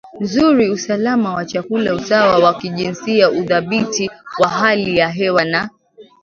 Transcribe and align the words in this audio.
nzuri 0.23 0.65
usalama 0.75 1.29
wa 1.35 1.45
chakula 1.45 1.93
usawa 1.95 2.39
wa 2.39 2.53
kijinsia 2.53 3.31
udhabiti 3.31 4.11
wa 4.39 4.47
hali 4.47 4.97
ya 4.97 5.09
hewa 5.09 5.45
na 5.45 5.69